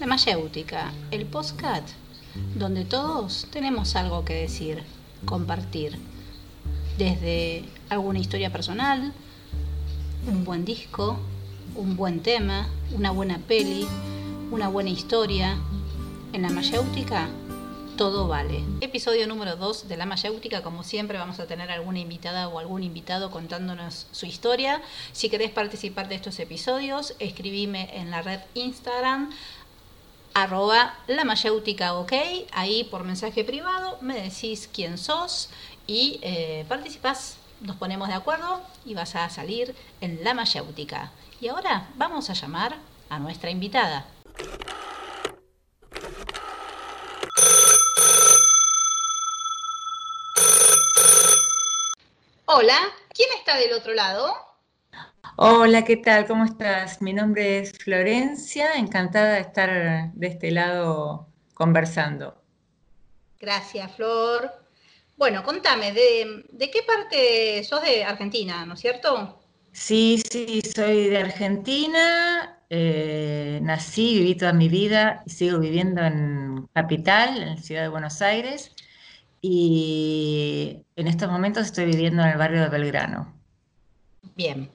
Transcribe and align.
La 0.00 0.06
Mayéutica, 0.06 0.94
el 1.10 1.26
postcat, 1.26 1.84
donde 2.54 2.86
todos 2.86 3.46
tenemos 3.50 3.96
algo 3.96 4.24
que 4.24 4.32
decir, 4.32 4.82
compartir. 5.26 5.98
Desde 6.96 7.66
alguna 7.90 8.18
historia 8.18 8.48
personal, 8.48 9.12
un 10.26 10.46
buen 10.46 10.64
disco, 10.64 11.18
un 11.74 11.96
buen 11.96 12.20
tema, 12.20 12.66
una 12.92 13.10
buena 13.10 13.40
peli, 13.40 13.86
una 14.50 14.68
buena 14.68 14.88
historia. 14.88 15.58
En 16.32 16.42
la 16.42 16.48
Mayéutica 16.48 17.28
todo 18.00 18.26
vale. 18.26 18.64
Episodio 18.80 19.26
número 19.26 19.56
2 19.56 19.86
de 19.86 19.98
La 19.98 20.06
Mayéutica, 20.06 20.62
como 20.62 20.82
siempre 20.82 21.18
vamos 21.18 21.38
a 21.38 21.46
tener 21.46 21.70
alguna 21.70 21.98
invitada 21.98 22.48
o 22.48 22.58
algún 22.58 22.82
invitado 22.82 23.30
contándonos 23.30 24.06
su 24.10 24.24
historia. 24.24 24.80
Si 25.12 25.28
querés 25.28 25.50
participar 25.50 26.08
de 26.08 26.14
estos 26.14 26.40
episodios, 26.40 27.14
escribime 27.18 27.90
en 27.92 28.10
la 28.10 28.22
red 28.22 28.40
Instagram 28.54 29.28
arroba 30.34 30.94
la 31.06 31.24
mayéutica 31.24 31.94
ok, 31.94 32.12
ahí 32.52 32.84
por 32.84 33.04
mensaje 33.04 33.44
privado 33.44 33.98
me 34.00 34.20
decís 34.20 34.68
quién 34.72 34.98
sos 34.98 35.50
y 35.86 36.20
eh, 36.22 36.64
participás, 36.68 37.36
nos 37.60 37.76
ponemos 37.76 38.08
de 38.08 38.14
acuerdo 38.14 38.62
y 38.84 38.94
vas 38.94 39.16
a 39.16 39.28
salir 39.28 39.74
en 40.00 40.22
la 40.22 40.34
mayéutica. 40.34 41.10
Y 41.40 41.48
ahora 41.48 41.88
vamos 41.96 42.30
a 42.30 42.34
llamar 42.34 42.76
a 43.08 43.18
nuestra 43.18 43.50
invitada. 43.50 44.06
Hola, 52.46 52.78
¿quién 53.14 53.28
está 53.38 53.56
del 53.56 53.72
otro 53.72 53.94
lado? 53.94 54.49
Hola, 55.42 55.86
¿qué 55.86 55.96
tal? 55.96 56.26
¿Cómo 56.26 56.44
estás? 56.44 57.00
Mi 57.00 57.14
nombre 57.14 57.60
es 57.60 57.72
Florencia, 57.72 58.74
encantada 58.74 59.36
de 59.36 59.40
estar 59.40 60.12
de 60.12 60.26
este 60.26 60.50
lado 60.50 61.28
conversando. 61.54 62.42
Gracias, 63.40 63.90
Flor. 63.96 64.50
Bueno, 65.16 65.42
contame, 65.42 65.92
¿de, 65.92 66.70
qué 66.70 66.82
parte 66.86 67.64
sos 67.64 67.80
de 67.80 68.04
Argentina, 68.04 68.66
no 68.66 68.74
es 68.74 68.80
cierto? 68.80 69.40
Sí, 69.72 70.22
sí, 70.30 70.60
soy 70.60 71.08
de 71.08 71.16
Argentina, 71.16 72.58
eh, 72.68 73.60
nací, 73.62 74.18
viví 74.18 74.34
toda 74.34 74.52
mi 74.52 74.68
vida 74.68 75.22
y 75.24 75.30
sigo 75.30 75.58
viviendo 75.58 76.02
en 76.02 76.68
Capital, 76.74 77.38
en 77.40 77.54
la 77.54 77.62
ciudad 77.62 77.80
de 77.80 77.88
Buenos 77.88 78.20
Aires 78.20 78.76
y 79.40 80.82
en 80.96 81.06
estos 81.06 81.30
momentos 81.30 81.64
estoy 81.64 81.86
viviendo 81.86 82.22
en 82.24 82.28
el 82.28 82.36
barrio 82.36 82.60
de 82.60 82.68
Belgrano. 82.68 83.40
Bien. 84.36 84.70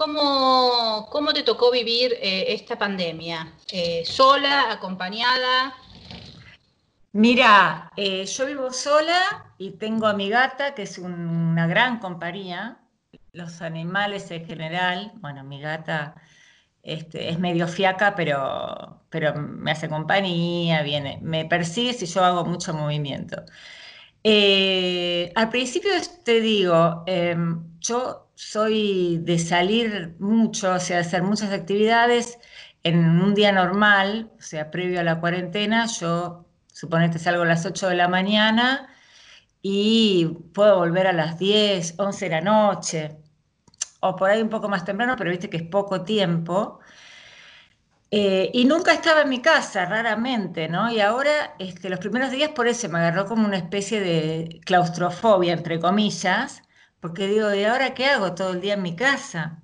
¿Cómo, 0.00 1.08
cómo 1.10 1.34
te 1.34 1.42
tocó 1.42 1.70
vivir 1.70 2.14
eh, 2.22 2.54
esta 2.54 2.78
pandemia? 2.78 3.52
Eh, 3.70 4.02
¿Sola, 4.06 4.72
acompañada? 4.72 5.74
Mira, 7.12 7.92
eh, 7.98 8.24
yo 8.24 8.46
vivo 8.46 8.72
sola 8.72 9.52
y 9.58 9.72
tengo 9.72 10.06
a 10.06 10.14
mi 10.14 10.30
gata, 10.30 10.74
que 10.74 10.84
es 10.84 10.96
una 10.96 11.66
gran 11.66 11.98
compañía. 11.98 12.78
Los 13.32 13.60
animales 13.60 14.30
en 14.30 14.46
general, 14.46 15.12
bueno, 15.16 15.44
mi 15.44 15.60
gata 15.60 16.14
este, 16.82 17.28
es 17.28 17.38
medio 17.38 17.68
fiaca, 17.68 18.14
pero, 18.14 19.02
pero 19.10 19.34
me 19.34 19.72
hace 19.72 19.90
compañía, 19.90 20.80
viene, 20.80 21.18
me 21.20 21.44
persigue 21.44 21.92
si 21.92 22.06
yo 22.06 22.24
hago 22.24 22.46
mucho 22.46 22.72
movimiento. 22.72 23.44
Eh, 24.22 25.32
al 25.34 25.48
principio 25.48 25.90
te 26.24 26.40
digo, 26.40 27.04
em, 27.06 27.78
yo 27.80 28.30
soy 28.34 29.18
de 29.22 29.38
salir 29.38 30.16
mucho, 30.18 30.74
o 30.74 30.80
sea, 30.80 30.96
de 30.96 31.02
hacer 31.02 31.22
muchas 31.22 31.52
actividades 31.52 32.38
en 32.82 32.98
un 33.20 33.34
día 33.34 33.52
normal, 33.52 34.30
o 34.38 34.42
sea, 34.42 34.70
previo 34.70 35.00
a 35.00 35.04
la 35.04 35.20
cuarentena, 35.20 35.86
yo 35.86 36.46
suponete 36.72 37.18
salgo 37.18 37.42
a 37.42 37.46
las 37.46 37.64
8 37.66 37.88
de 37.88 37.96
la 37.96 38.08
mañana 38.08 38.88
y 39.62 40.26
puedo 40.54 40.76
volver 40.78 41.06
a 41.06 41.12
las 41.12 41.38
10, 41.38 41.94
11 41.98 42.26
de 42.26 42.30
la 42.30 42.40
noche, 42.42 43.18
o 44.00 44.16
por 44.16 44.30
ahí 44.30 44.42
un 44.42 44.48
poco 44.50 44.68
más 44.68 44.84
temprano, 44.84 45.14
pero 45.16 45.30
viste 45.30 45.50
que 45.50 45.58
es 45.58 45.62
poco 45.64 46.02
tiempo. 46.02 46.80
Eh, 48.12 48.50
y 48.52 48.64
nunca 48.64 48.92
estaba 48.92 49.22
en 49.22 49.28
mi 49.28 49.40
casa, 49.40 49.84
raramente, 49.86 50.68
¿no? 50.68 50.90
Y 50.90 51.00
ahora, 51.00 51.54
este, 51.60 51.88
los 51.88 52.00
primeros 52.00 52.30
días 52.32 52.50
por 52.50 52.66
eso 52.66 52.88
me 52.88 52.98
agarró 52.98 53.26
como 53.26 53.46
una 53.46 53.56
especie 53.56 54.00
de 54.00 54.60
claustrofobia, 54.64 55.52
entre 55.52 55.78
comillas, 55.78 56.62
porque 57.00 57.28
digo, 57.28 57.54
¿y 57.54 57.64
ahora 57.64 57.94
qué 57.94 58.06
hago 58.06 58.34
todo 58.34 58.50
el 58.52 58.60
día 58.60 58.74
en 58.74 58.82
mi 58.82 58.96
casa? 58.96 59.62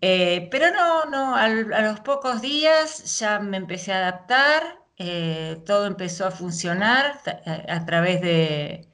Eh, 0.00 0.48
pero 0.50 0.70
no, 0.72 1.06
no, 1.06 1.36
a 1.36 1.48
los 1.48 2.00
pocos 2.00 2.42
días 2.42 3.18
ya 3.20 3.38
me 3.40 3.56
empecé 3.58 3.92
a 3.92 3.98
adaptar, 3.98 4.80
eh, 4.98 5.62
todo 5.66 5.86
empezó 5.86 6.26
a 6.26 6.30
funcionar 6.30 7.20
a, 7.46 7.84
través 7.86 8.20
de, 8.20 8.88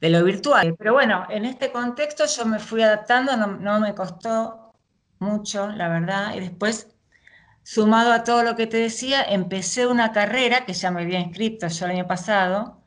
lo 0.00 0.24
virtual. 0.24 0.74
Pero 0.78 0.94
bueno, 0.94 1.26
en 1.30 1.44
este 1.44 1.72
contexto 1.72 2.24
yo 2.26 2.46
me 2.46 2.58
fui 2.58 2.82
adaptando, 2.82 3.36
no, 3.36 3.46
no 3.58 3.80
me 3.80 3.94
costó 3.94 4.72
mucho, 5.18 5.68
la 5.68 5.88
verdad, 5.88 6.34
y 6.34 6.40
después 6.40 6.97
Sumado 7.70 8.14
a 8.14 8.24
todo 8.24 8.44
lo 8.44 8.56
que 8.56 8.66
te 8.66 8.78
decía, 8.78 9.22
empecé 9.22 9.86
una 9.86 10.10
carrera 10.10 10.64
que 10.64 10.72
ya 10.72 10.90
me 10.90 11.02
había 11.02 11.20
inscrito 11.20 11.68
yo 11.68 11.84
el 11.84 11.90
año 11.90 12.06
pasado. 12.06 12.80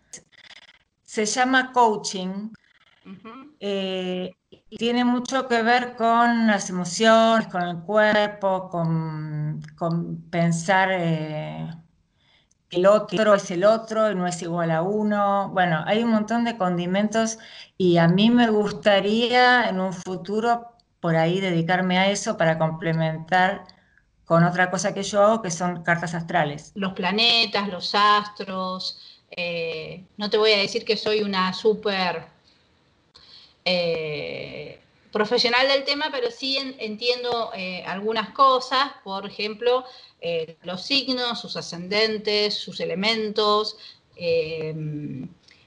Se 1.03 1.27
llama 1.27 1.71
coaching. 1.71 2.49
Eh, 3.59 4.31
y 4.49 4.77
tiene 4.77 5.05
mucho 5.05 5.47
que 5.47 5.61
ver 5.61 5.95
con 5.95 6.47
las 6.47 6.71
emociones, 6.71 7.47
con 7.49 7.61
el 7.61 7.77
cuerpo, 7.83 8.69
con, 8.71 9.61
pensar 10.31 10.89
eh, 10.91 11.69
que 12.67 12.77
el 12.77 12.87
otro 12.87 13.35
es 13.35 13.51
el 13.51 13.63
otro 13.63 14.09
y 14.09 14.15
no 14.15 14.25
es 14.25 14.41
igual 14.41 14.71
a 14.71 14.81
uno. 14.81 15.51
Bueno, 15.53 15.83
hay 15.85 16.01
un 16.01 16.09
montón 16.09 16.43
de 16.43 16.57
condimentos 16.57 17.37
y 17.77 17.97
a 17.97 18.07
mí 18.07 18.31
me 18.31 18.49
gustaría 18.49 19.69
en 19.69 19.79
un 19.79 19.93
futuro 19.93 20.75
por 20.99 21.15
ahí 21.17 21.39
dedicarme 21.39 21.99
a 21.99 22.09
eso 22.09 22.35
para 22.35 22.57
complementar 22.57 23.63
con 24.31 24.45
otra 24.45 24.71
cosa 24.71 24.93
que 24.93 25.03
yo 25.03 25.41
que 25.41 25.51
son 25.51 25.83
cartas 25.83 26.13
astrales. 26.13 26.71
Los 26.75 26.93
planetas, 26.93 27.67
los 27.67 27.93
astros. 27.93 28.97
Eh, 29.29 30.05
no 30.15 30.29
te 30.29 30.37
voy 30.37 30.53
a 30.53 30.57
decir 30.59 30.85
que 30.85 30.95
soy 30.95 31.21
una 31.21 31.51
súper 31.51 32.27
eh, 33.65 34.79
profesional 35.11 35.67
del 35.67 35.83
tema, 35.83 36.07
pero 36.13 36.31
sí 36.31 36.57
entiendo 36.79 37.51
eh, 37.53 37.83
algunas 37.85 38.29
cosas, 38.29 38.93
por 39.03 39.25
ejemplo, 39.25 39.83
los 40.63 40.81
signos, 40.81 41.41
sus 41.41 41.57
ascendentes, 41.57 42.53
sus 42.53 42.79
elementos. 42.79 43.75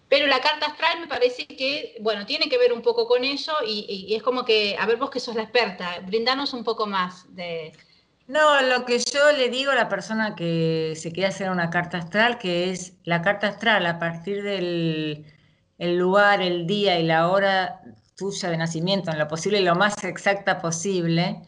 pero 0.09 0.27
la 0.27 0.41
carta 0.41 0.69
astral 0.69 1.01
me 1.01 1.07
parece 1.07 1.47
que, 1.47 1.99
bueno, 2.01 2.25
tiene 2.25 2.49
que 2.49 2.57
ver 2.57 2.73
un 2.73 2.81
poco 2.81 3.07
con 3.07 3.25
eso 3.25 3.53
y, 3.67 4.07
y 4.09 4.15
es 4.15 4.23
como 4.23 4.43
que, 4.47 4.75
a 4.81 4.87
ver 4.87 4.97
vos 4.97 5.11
que 5.11 5.21
sos 5.21 5.35
la 5.35 5.43
experta, 5.43 6.01
brindanos 6.07 6.55
un 6.55 6.65
poco 6.65 6.87
más 6.87 7.27
de, 7.35 7.71
no, 8.27 8.63
lo 8.63 8.85
que 8.85 8.99
yo 8.99 9.33
le 9.33 9.49
digo 9.51 9.73
a 9.73 9.75
la 9.75 9.89
persona 9.89 10.35
que 10.35 10.95
se 10.97 11.13
quiere 11.13 11.29
hacer 11.29 11.51
una 11.51 11.71
carta 11.71 11.99
astral, 11.99 12.39
que 12.39 12.71
es 12.71 12.95
la 13.05 13.23
carta 13.23 13.49
astral 13.49 13.87
a 13.87 13.99
partir 13.99 14.43
del 14.43 15.27
lugar, 15.79 16.41
el 16.41 16.67
día 16.67 16.99
y 16.99 17.05
la 17.05 17.29
hora 17.29 17.83
tuya 18.17 18.51
de 18.51 18.57
nacimiento, 18.57 19.11
en 19.11 19.19
lo 19.19 19.29
posible 19.29 19.61
y 19.61 19.65
lo 19.65 19.75
más 19.75 20.03
exacta 20.05 20.61
posible, 20.61 21.43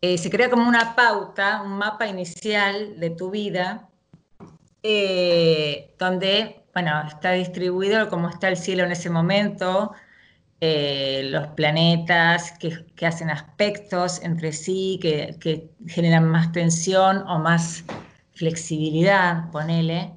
eh, 0.00 0.18
se 0.18 0.28
crea 0.28 0.50
como 0.50 0.68
una 0.68 0.94
pauta, 0.94 1.62
un 1.62 1.78
mapa 1.78 2.06
inicial 2.06 3.00
de 3.00 3.10
tu 3.10 3.30
vida, 3.30 3.88
eh, 4.82 5.94
donde, 5.98 6.66
bueno, 6.74 7.06
está 7.08 7.32
distribuido 7.32 8.10
como 8.10 8.28
está 8.28 8.48
el 8.48 8.58
cielo 8.58 8.84
en 8.84 8.92
ese 8.92 9.08
momento, 9.08 9.92
eh, 10.66 11.28
los 11.30 11.48
planetas 11.48 12.52
que, 12.52 12.86
hacen 13.06 13.28
aspectos 13.28 14.22
entre 14.22 14.50
sí, 14.52 14.98
que, 15.02 15.68
generan 15.86 16.26
más 16.26 16.52
tensión 16.52 17.18
o 17.28 17.38
más 17.38 17.84
flexibilidad, 18.32 19.50
ponele. 19.50 20.14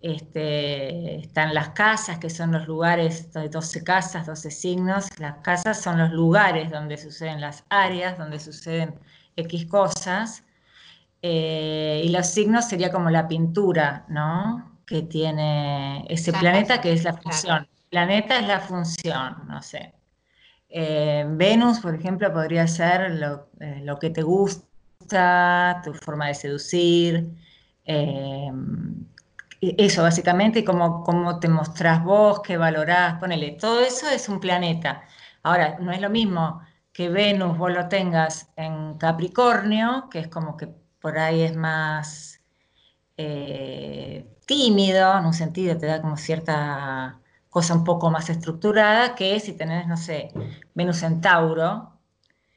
Este, 0.00 1.16
están 1.16 1.52
las 1.52 1.70
casas, 1.70 2.18
que 2.18 2.30
son 2.30 2.52
los 2.52 2.66
lugares, 2.66 3.30
de 3.34 3.50
12 3.50 3.84
casas, 3.84 4.24
12 4.26 4.50
signos. 4.50 5.08
Las 5.18 5.36
casas 5.42 5.82
son 5.82 5.98
los 5.98 6.12
lugares 6.12 6.70
donde 6.70 6.96
suceden 6.96 7.42
las 7.42 7.64
áreas, 7.68 8.16
donde 8.16 8.40
suceden 8.40 8.94
X 9.36 9.66
cosas. 9.66 10.44
Eh, 11.20 12.00
y 12.06 12.08
los 12.08 12.26
signos 12.26 12.66
sería 12.70 12.90
como 12.90 13.10
la 13.10 13.28
pintura, 13.28 14.06
¿no? 14.08 14.78
Que 14.86 15.02
tiene 15.02 16.06
ese 16.08 16.32
planeta, 16.32 16.80
que 16.80 16.92
es 16.94 17.04
la 17.04 17.12
función 17.12 17.68
planeta 17.94 18.40
es 18.40 18.48
la 18.48 18.58
función, 18.58 19.36
no 19.46 19.62
sé. 19.62 19.94
Eh, 20.68 21.24
Venus, 21.28 21.78
por 21.78 21.94
ejemplo, 21.94 22.32
podría 22.32 22.66
ser 22.66 23.02
eh, 23.60 23.82
lo, 23.84 23.98
que 24.00 24.10
te 24.10 24.22
gusta, 24.22 25.80
tu 25.84 25.94
forma 25.94 26.26
de 26.26 26.34
seducir, 26.34 27.30
eh, 27.84 28.50
eso 29.60 30.02
básicamente, 30.02 30.64
cómo, 30.64 31.04
cómo, 31.04 31.38
te 31.38 31.48
mostrás 31.48 32.02
vos, 32.02 32.40
qué 32.42 32.56
valorás, 32.56 33.20
ponele, 33.20 33.52
todo 33.52 33.80
eso 33.80 34.08
es 34.10 34.28
un 34.28 34.40
planeta. 34.40 35.02
Ahora, 35.44 35.76
no 35.78 35.92
es 35.92 36.00
lo 36.00 36.10
mismo 36.10 36.62
que 36.92 37.08
Venus 37.08 37.56
vos 37.56 37.72
lo 37.72 37.86
tengas 37.88 38.48
en 38.56 38.98
Capricornio, 38.98 40.08
que 40.10 40.18
es 40.18 40.28
como 40.28 40.56
que 40.56 40.68
por 41.00 41.16
ahí 41.16 41.42
es 41.42 41.54
más 41.54 42.40
tímido, 44.46 45.16
en 45.16 45.26
un 45.26 45.34
sentido, 45.34 45.78
te 45.78 45.86
da 45.86 46.00
como 46.00 46.16
cierta 46.16 47.20
cosa 47.54 47.72
un 47.74 47.84
poco 47.84 48.10
más 48.10 48.30
estructurada, 48.30 49.14
que 49.14 49.38
si 49.38 49.52
tenés, 49.52 49.86
no 49.86 49.96
sé, 49.96 50.32
Venus 50.74 51.04
en 51.04 51.20
Tauro, 51.20 52.00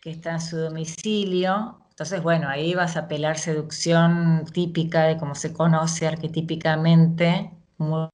que 0.02 0.10
está 0.10 0.32
en 0.32 0.42
su 0.42 0.58
domicilio, 0.58 1.80
entonces, 1.92 2.24
bueno, 2.24 2.50
ahí 2.50 2.74
vas 2.74 2.98
a 2.98 3.02
apelar 3.02 3.38
seducción 3.38 4.46
típica 4.52 5.04
de 5.04 5.18
cómo 5.18 5.36
se 5.36 5.54
conoce 5.54 6.08
arquetípicamente, 6.08 7.52
muy, 7.78 8.10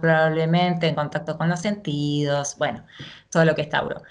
probablemente 0.00 0.88
en 0.88 0.96
contacto 0.96 1.38
con 1.38 1.48
los 1.48 1.60
sentidos, 1.60 2.56
bueno, 2.58 2.84
todo 3.30 3.44
lo 3.44 3.54
que 3.54 3.62
es 3.62 3.68
Tauro. 3.68 4.02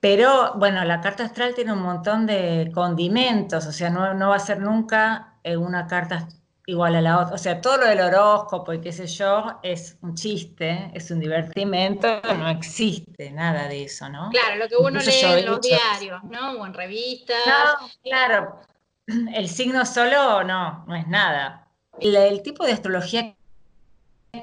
Pero 0.00 0.54
bueno, 0.58 0.84
la 0.84 1.00
carta 1.00 1.24
astral 1.24 1.54
tiene 1.54 1.72
un 1.72 1.82
montón 1.82 2.26
de 2.26 2.72
condimentos, 2.74 3.66
o 3.66 3.72
sea, 3.72 3.90
no, 3.90 4.14
no 4.14 4.30
va 4.30 4.36
a 4.36 4.40
ser 4.40 4.60
nunca 4.60 5.38
eh, 5.44 5.56
una 5.56 5.86
carta 5.86 6.28
igual 6.66 6.94
a 6.94 7.00
la 7.00 7.18
otra. 7.20 7.34
O 7.34 7.38
sea, 7.38 7.60
todo 7.60 7.78
lo 7.78 7.86
del 7.86 8.00
horóscopo 8.00 8.72
y 8.72 8.80
qué 8.80 8.92
sé 8.92 9.06
yo 9.06 9.58
es 9.62 9.98
un 10.02 10.14
chiste, 10.14 10.90
es 10.94 11.10
un 11.10 11.20
divertimento, 11.20 12.20
no 12.36 12.48
existe 12.48 13.30
nada 13.30 13.68
de 13.68 13.84
eso, 13.84 14.08
¿no? 14.08 14.30
Claro, 14.30 14.56
lo 14.56 14.68
que 14.68 14.76
uno 14.76 15.00
lee 15.00 15.40
en 15.40 15.46
los 15.46 15.60
diarios, 15.60 16.22
¿no? 16.24 16.52
O 16.52 16.66
en 16.66 16.74
revistas. 16.74 17.36
No, 17.46 17.88
claro. 18.02 18.60
El 19.34 19.48
signo 19.48 19.84
solo 19.84 20.44
no, 20.44 20.84
no 20.86 20.94
es 20.94 21.06
nada. 21.08 21.68
El, 22.00 22.42
tipo 22.42 22.64
de 22.64 22.72
astrología 22.72 23.34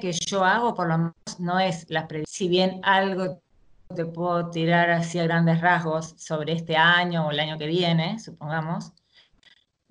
que 0.00 0.12
yo 0.12 0.44
hago, 0.44 0.74
por 0.74 0.88
lo 0.88 0.98
menos, 0.98 1.40
no 1.40 1.58
es 1.58 1.86
la 1.90 2.06
predicción. 2.06 2.32
Si 2.32 2.48
bien 2.48 2.80
algo 2.84 3.42
te 3.94 4.06
puedo 4.06 4.50
tirar 4.50 4.90
así 4.90 5.18
a 5.18 5.24
grandes 5.24 5.60
rasgos 5.60 6.14
sobre 6.16 6.52
este 6.52 6.76
año 6.76 7.26
o 7.26 7.30
el 7.32 7.40
año 7.40 7.58
que 7.58 7.66
viene, 7.66 8.20
supongamos, 8.20 8.92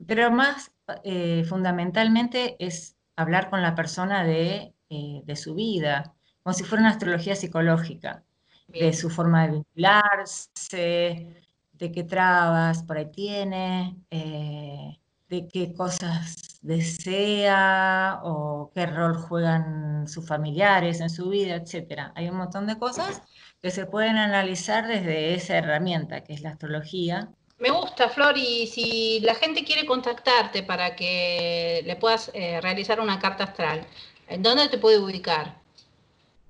pero 0.07 0.31
más 0.31 0.71
eh, 1.03 1.43
fundamentalmente 1.47 2.55
es 2.59 2.97
hablar 3.15 3.49
con 3.49 3.61
la 3.61 3.75
persona 3.75 4.23
de, 4.23 4.73
eh, 4.89 5.21
de, 5.25 5.35
su 5.35 5.55
vida, 5.55 6.15
como 6.43 6.53
si 6.53 6.63
fuera 6.63 6.83
una 6.83 6.91
astrología 6.91 7.35
psicológica, 7.35 8.23
de 8.67 8.93
su 8.93 9.09
forma 9.09 9.47
de 9.47 9.53
vincularse, 9.53 11.43
de 11.73 11.91
qué 11.91 12.03
trabas 12.03 12.83
por 12.83 12.97
ahí 12.97 13.11
tiene, 13.11 13.97
eh, 14.11 14.99
de 15.29 15.47
qué 15.47 15.73
cosas 15.73 16.59
desea 16.61 18.19
o 18.23 18.71
qué 18.73 18.85
rol 18.85 19.15
juegan 19.17 20.07
sus 20.07 20.27
familiares 20.27 20.99
en 21.01 21.09
su 21.09 21.29
vida, 21.29 21.55
etc. 21.55 22.11
Hay 22.15 22.29
un 22.29 22.37
montón 22.37 22.67
de 22.67 22.77
cosas 22.77 23.21
que 23.61 23.71
se 23.71 23.85
pueden 23.85 24.17
analizar 24.17 24.87
desde 24.87 25.35
esa 25.35 25.57
herramienta 25.57 26.23
que 26.23 26.33
es 26.33 26.41
la 26.41 26.51
astrología 26.51 27.31
me 27.59 27.71
gusta, 27.71 28.07
Flor, 28.09 28.37
y 28.37 28.67
si 28.67 29.19
la 29.21 29.33
gente 29.35 29.65
quiere 29.65 29.85
contactarte 29.85 30.63
para 30.63 30.95
que 30.95 31.83
le 31.85 31.95
puedas 31.97 32.31
eh, 32.33 32.59
realizar 32.61 32.99
una 32.99 33.19
carta 33.19 33.43
astral, 33.45 33.85
¿en 34.27 34.41
dónde 34.41 34.67
te 34.69 34.77
puede 34.77 34.97
ubicar? 34.97 35.59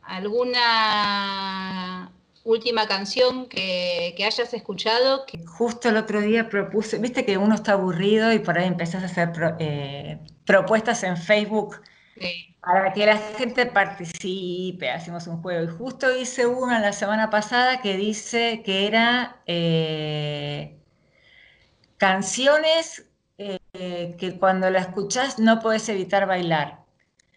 ¿Alguna 0.02 1.32
última 2.44 2.86
canción 2.86 3.48
que, 3.48 4.14
hayas 4.18 4.52
escuchado? 4.52 5.24
Justo 5.46 5.88
el 5.88 5.96
otro 5.96 6.20
día 6.20 6.50
propuse, 6.50 6.98
viste 6.98 7.24
que 7.24 7.38
uno 7.38 7.54
está 7.54 7.72
aburrido 7.72 8.30
y 8.30 8.40
por 8.40 8.58
ahí 8.58 8.66
empezás 8.66 9.02
a 9.02 9.06
hacer 9.06 9.30
eh, 9.58 10.18
propuestas 10.44 11.02
en 11.02 11.16
Facebook. 11.16 11.80
Sí 12.20 12.50
para 12.60 12.92
que 12.92 13.06
la 13.06 13.16
gente 13.16 13.66
participe, 13.66 14.90
hacemos 14.90 15.26
un 15.26 15.40
juego. 15.42 15.64
Y 15.64 15.76
justo 15.76 16.14
hice 16.14 16.46
una 16.46 16.78
la 16.78 16.92
semana 16.92 17.30
pasada 17.30 17.80
que 17.80 17.96
dice 17.96 18.62
que 18.64 18.86
era 18.86 19.40
eh, 19.46 20.78
canciones 21.96 23.06
eh, 23.38 24.14
que 24.18 24.38
cuando 24.38 24.68
la 24.70 24.80
escuchás 24.80 25.38
no 25.38 25.60
puedes 25.60 25.88
evitar 25.88 26.26
bailar. 26.26 26.80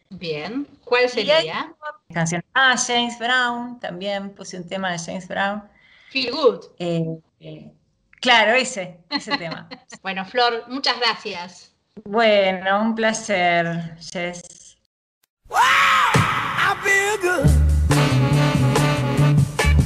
Bien, 0.09 0.67
¿cuál 0.83 1.09
sería? 1.09 1.73
Canción. 2.13 2.43
Ah, 2.53 2.75
James 2.77 3.17
Brown, 3.17 3.79
también 3.79 4.35
puse 4.35 4.57
un 4.57 4.67
tema 4.67 4.91
de 4.91 4.99
James 4.99 5.27
Brown. 5.27 5.63
Feel 6.09 6.31
Good. 6.31 6.65
Eh, 6.77 7.71
claro, 8.19 8.53
ese, 8.53 8.99
ese 9.09 9.35
tema. 9.37 9.67
bueno, 10.03 10.23
Flor, 10.25 10.65
muchas 10.67 10.99
gracias. 10.99 11.73
Bueno, 12.05 12.81
un 12.81 12.93
placer, 12.93 13.97
Jess. 13.97 14.52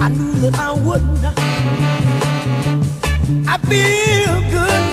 I 0.08 0.10
knew 0.10 0.32
that 0.40 0.56
I 0.58 0.72
would 0.72 1.04
not. 1.22 1.38
I 3.46 3.58
feel 3.68 4.36
good. 4.56 4.84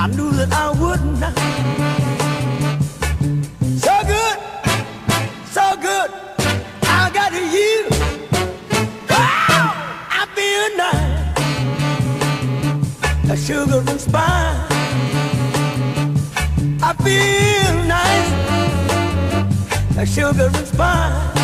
I 0.00 0.06
knew 0.06 0.30
that 0.32 0.50
I 0.50 0.70
would 0.80 1.04
not. 1.20 1.36
So 3.84 3.92
good, 4.12 4.38
so 5.56 5.76
good. 5.76 6.10
I 6.84 7.10
got 7.12 7.32
you. 7.34 7.86
Oh, 8.72 8.88
wow, 9.10 9.74
I 10.08 10.24
feel 10.34 10.68
nice. 10.80 11.36
A 13.30 13.36
sugar 13.36 13.82
and 13.86 14.00
spice. 14.00 14.56
I 16.82 16.94
feel 17.04 17.74
nice 17.84 18.30
like 19.98 20.08
sugar 20.08 20.46
and 20.46 20.66
spice. 20.66 21.43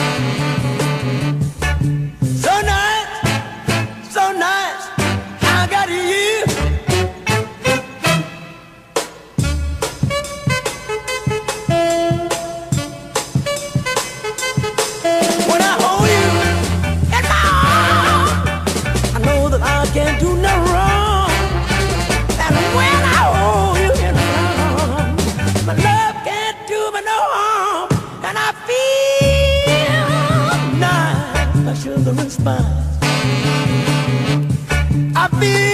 I 35.23 35.27
feel 35.39 35.70